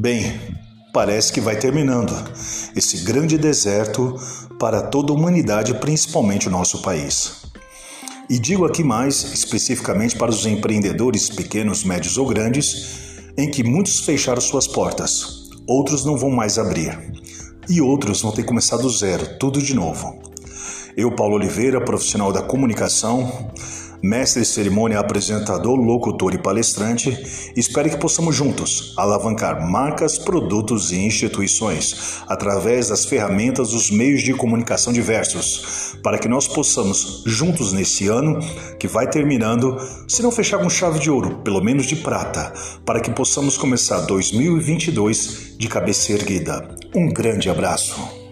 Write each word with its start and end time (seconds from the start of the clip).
Bem, 0.00 0.40
parece 0.94 1.30
que 1.30 1.42
vai 1.42 1.58
terminando 1.58 2.14
esse 2.74 3.04
grande 3.04 3.36
deserto 3.36 4.18
para 4.58 4.80
toda 4.80 5.12
a 5.12 5.14
humanidade, 5.14 5.74
principalmente 5.74 6.48
o 6.48 6.50
nosso 6.50 6.80
país. 6.80 7.42
E 8.26 8.38
digo 8.38 8.64
aqui 8.64 8.82
mais 8.82 9.22
especificamente 9.34 10.16
para 10.16 10.30
os 10.30 10.46
empreendedores 10.46 11.28
pequenos, 11.28 11.84
médios 11.84 12.16
ou 12.16 12.26
grandes, 12.26 13.10
em 13.36 13.50
que 13.50 13.62
muitos 13.62 14.00
fecharam 14.00 14.40
suas 14.40 14.66
portas, 14.66 15.50
outros 15.66 16.02
não 16.02 16.16
vão 16.16 16.30
mais 16.30 16.56
abrir, 16.56 16.98
e 17.68 17.82
outros 17.82 18.22
vão 18.22 18.32
ter 18.32 18.40
que 18.40 18.48
começar 18.48 18.78
do 18.78 18.88
zero, 18.88 19.38
tudo 19.38 19.60
de 19.60 19.74
novo. 19.74 20.18
Eu, 20.96 21.14
Paulo 21.14 21.34
Oliveira, 21.34 21.78
profissional 21.78 22.32
da 22.32 22.40
comunicação, 22.40 23.50
mestre 24.02 24.42
de 24.42 24.48
cerimônia, 24.48 24.98
apresentador, 24.98 25.76
locutor 25.76 26.34
e 26.34 26.38
palestrante, 26.38 27.52
espero 27.56 27.90
que 27.90 27.96
possamos 27.96 28.34
juntos 28.34 28.94
alavancar 28.96 29.68
marcas, 29.68 30.18
produtos 30.18 30.92
e 30.92 30.96
instituições 30.96 32.22
através 32.26 32.88
das 32.88 33.04
ferramentas 33.04 33.70
dos 33.70 33.90
meios 33.90 34.22
de 34.22 34.32
comunicação 34.34 34.92
diversos, 34.92 35.96
para 36.02 36.18
que 36.18 36.28
nós 36.28 36.48
possamos 36.48 37.22
juntos 37.26 37.72
nesse 37.72 38.08
ano 38.08 38.38
que 38.78 38.88
vai 38.88 39.08
terminando, 39.08 39.76
se 40.08 40.22
não 40.22 40.30
fechar 40.30 40.58
com 40.58 40.70
chave 40.70 40.98
de 40.98 41.10
ouro, 41.10 41.38
pelo 41.44 41.62
menos 41.62 41.86
de 41.86 41.96
prata, 41.96 42.52
para 42.84 43.00
que 43.00 43.10
possamos 43.10 43.56
começar 43.56 44.00
2022 44.00 45.56
de 45.58 45.68
cabeça 45.68 46.12
erguida. 46.12 46.68
Um 46.94 47.08
grande 47.08 47.50
abraço. 47.50 48.29